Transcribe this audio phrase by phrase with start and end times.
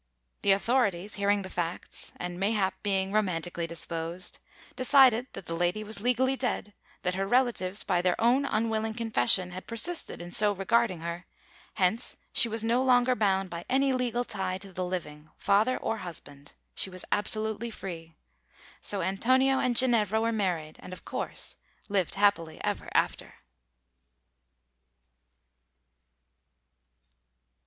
[0.41, 4.39] The authorities hearing the facts and mayhap being romantically disposed
[4.75, 9.51] decided that the lady was legally dead, that her relatives, by their own unwilling confession,
[9.51, 11.27] had persisted in so regarding her;
[11.75, 15.97] hence, she was no longer bound by any legal tie to the living, father or
[15.97, 16.53] husband!
[16.73, 18.15] She was absolutely free!
[18.81, 21.57] So Antonio and Ginevra were married, and of course,
[21.89, 23.35] "lived happily ever after."